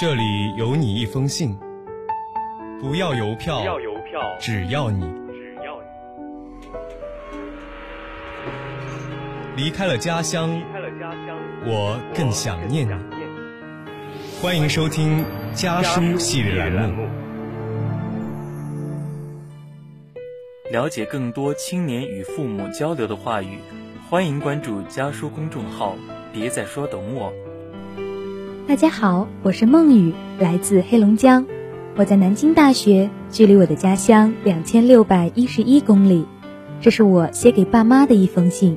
[0.00, 1.58] 这里有你一封信，
[2.80, 5.76] 不要邮票，不要邮票，只要你只要
[9.56, 12.92] 你离开了家乡，离开了家乡，我更想念你。
[14.40, 17.04] 欢迎收听家书系列栏目。
[20.70, 23.58] 了解更多青年与父母交流的话语，
[24.08, 25.96] 欢迎关注家书公众号。
[26.32, 27.32] 别再说懂我。
[28.68, 31.46] 大家好，我是孟雨，来自黑龙江。
[31.96, 36.26] 我在南京大学，距离我的家乡两千六百一十一公里。
[36.82, 38.76] 这是我写给爸妈的一封信。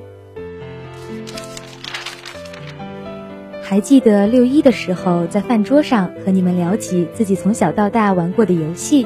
[3.62, 9.06] 还记得六一的时候，在饭桌上和你们聊起自己从小到大玩过的游戏，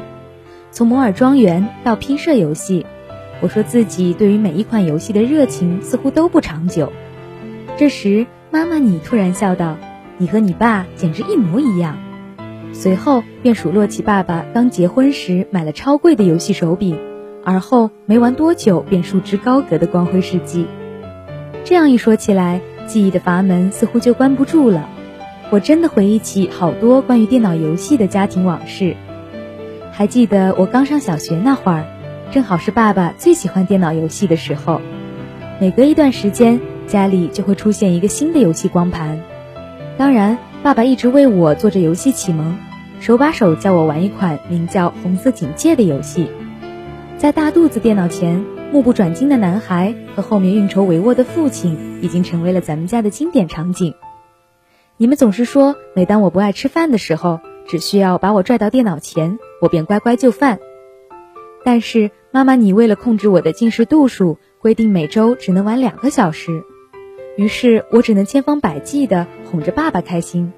[0.69, 2.85] 从摩尔庄园到拼射游戏，
[3.41, 6.93] 我说自己对于每一款游戏的热情似乎都不长久。
[7.75, 9.77] 这时，妈妈你突然笑道。
[10.17, 11.97] 你和你爸简直一模一样。
[12.73, 16.97] 随后便数落起爸爸刚结婚时买了超贵的游戏手柄，
[17.43, 20.67] 而后没玩多久便束之高阁的光辉事迹。
[21.63, 24.89] 这样一说起来，记忆的阀门似乎就关不住了。
[25.51, 28.95] 我真的回忆起好多关于电脑游戏的家庭往事。
[29.91, 31.85] 还记得我刚上小学那会儿，
[32.31, 34.81] 正好是爸爸最喜欢电脑游戏的时候。
[35.61, 39.21] 每隔一段时间，家里就会出现一个新的游戏光盘。
[39.97, 42.57] 当然，爸爸一直为我做着游戏启蒙，
[42.99, 46.29] 手把手教我玩一款名叫《红色警戒》的游戏。
[47.17, 53.93] 在大肚子电脑前，目不转睛的男孩和后面运筹帷幄的父亲，已经成为了咱们家的经典场景。
[54.97, 60.59] 你们总是说，每当我不爱吃饭的时候，只需要把我拽到电脑前，我便乖乖就范。
[61.63, 66.63] 但是妈妈，你为了控制我的进食度数，规定每周只能玩两个小时。
[67.37, 70.53] 于是我只能千方百计地哄着爸爸开心，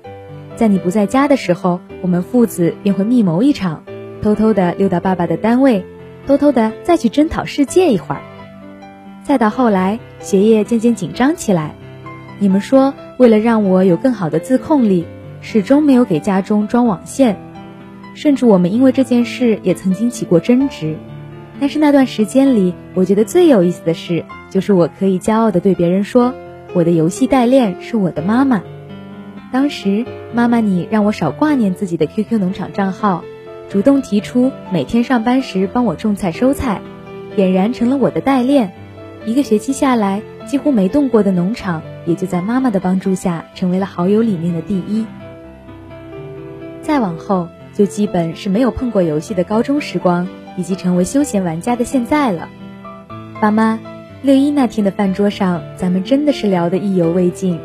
[0.56, 3.84] 在你不在家的时候，我们父子便会密谋一场，
[4.22, 5.84] 偷偷地溜到爸爸的单位，
[6.28, 8.22] 偷偷地再去征讨世界一会儿。
[9.24, 11.74] 再到后来，学业渐渐紧张起来，
[12.38, 15.06] 你们说为了让我有更好的自控力，
[15.42, 17.38] 始终没有给家中装网线，
[18.14, 20.96] 甚至我们因为这件事也曾经起过争执。
[21.60, 26.36] 但是那段时间里，我觉得最有意思的事，就是我可以骄傲地对别人说。
[26.78, 28.62] 我的游戏代练是我的妈妈。
[29.52, 30.06] 当时，
[30.36, 33.24] 妈妈你让我少挂念自己的 QQ 农场账号，
[33.68, 36.80] 主动提出每天上班时帮我种菜收菜，
[37.36, 38.74] 俨然成了我的代练。
[39.26, 45.08] 一个学期下来，几乎没动过的农场，也就在妈妈的帮助下成为了好友里面的第一。
[46.84, 52.48] 再往后，就基本是没有碰过游戏的高中时光，以及成为休闲玩家的现在了。
[53.42, 53.80] 爸妈。
[54.24, 57.60] 六一那天的饭桌上，咱们真的是聊得意犹未尽。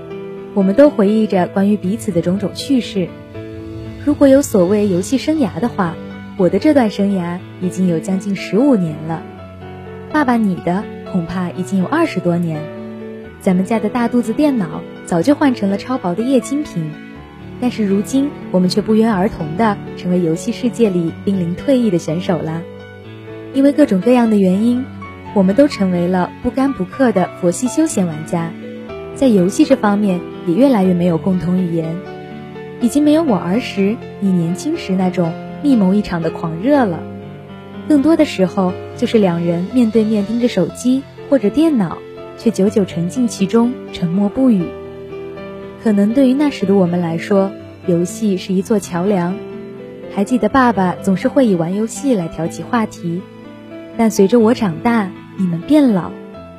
[0.53, 3.09] 我们都回忆着关于彼此的种种趣事。
[4.05, 5.95] 如果有所谓游戏生涯的话，
[6.37, 9.23] 我的这段生涯已经有将近十五年了。
[10.13, 12.61] 爸爸，你的恐怕已经有二十多年。
[13.41, 16.93] 咱们家的大肚子电脑早就换成了超薄的液晶屏，
[17.63, 22.61] 但是如今我们却不约而同的成为游戏世界里濒临退役的选手啦。
[23.55, 24.85] 因为各种各样的原因。
[25.35, 28.51] 我们都成为了不干不氪的佛系休闲玩家，
[29.15, 31.97] 在游戏这方面也越来越没有共同语言，
[32.83, 35.33] 已经没有我儿时、你年轻时那种
[35.63, 37.03] 密谋一场的狂热了。
[37.89, 41.97] 更多的时候，就是两人面对面盯着手机或者电脑，
[42.37, 44.65] 却久久沉浸其中，沉默不语。
[45.83, 47.51] 可能对于那时的我们来说，
[47.87, 49.35] 游戏是一座桥梁。
[50.15, 53.23] 还记得爸爸总是会以玩游戏来挑起话题，
[53.97, 55.11] 但随着我长大。
[55.39, 56.11] 你们变老，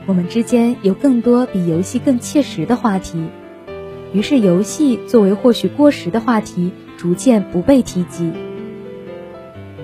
[0.08, 3.28] 我们之间有更多比游戏更切实的话题，
[4.14, 8.32] 于是游戏作为或许过时的话题，逐渐不被提及。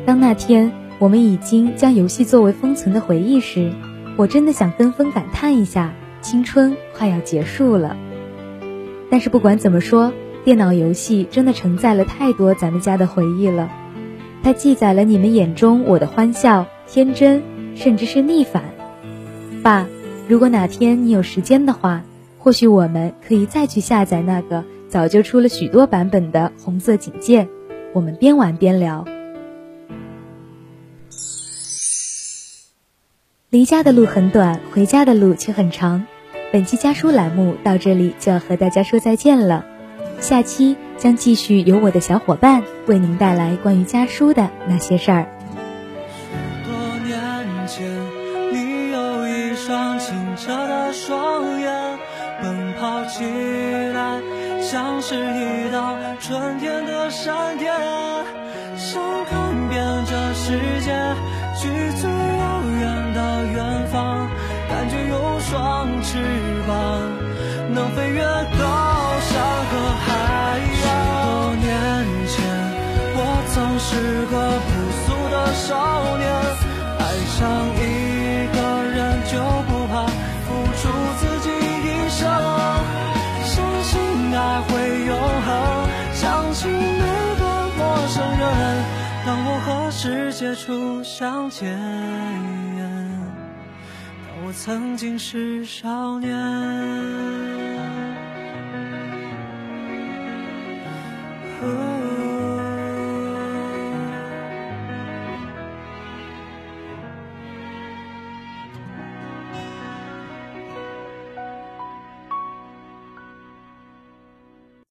[0.06, 3.72] 当那天我们已经将游戏作为封存的回忆时，
[4.18, 7.96] 我真的想跟风感叹一下，青春快要结束了。
[9.12, 10.12] 但是不管怎么说，
[10.44, 13.70] 电脑游戏真的承载了太多咱们家的回忆了，
[14.42, 17.44] 它记载了你们眼中我的欢笑、天真，
[17.76, 18.79] 甚至是逆反。
[19.62, 19.88] 爸，
[20.28, 22.04] 如果哪天你有时间的话，
[22.38, 27.44] 或许我们可以再去下载那个早就出了许多版本的《红色警戒》，
[27.94, 29.06] 我们边玩边聊。
[33.50, 36.06] 离家的路很短，回家的路却很长。
[36.54, 39.66] 本期家书栏目到这里就要和大家说再见了，
[40.20, 45.28] 下期将继续由我的小伙伴为您带来关于家书的那些事儿。
[49.70, 51.72] 双清澈的双眼，
[52.42, 53.24] 奔跑起
[53.94, 54.20] 来，
[54.60, 57.72] 像是一道春天的闪电，
[58.76, 59.00] 想
[59.30, 60.90] 看遍这世界，
[61.56, 61.70] 去
[62.02, 64.28] 最遥远的远方，
[64.68, 66.18] 感觉有双翅
[66.68, 66.76] 膀，
[67.72, 68.66] 能飞越高
[69.22, 69.38] 山
[69.70, 70.10] 和海
[70.82, 70.90] 洋。
[71.46, 71.70] 多年
[72.26, 72.42] 前，
[73.14, 73.18] 我
[73.54, 74.34] 曾是个
[74.66, 74.68] 朴
[75.06, 76.26] 素的少年，
[76.98, 77.02] 爱
[77.38, 77.38] 上
[77.78, 77.80] 一
[90.56, 91.76] 初相见，
[94.28, 97.69] 当我曾经是少年。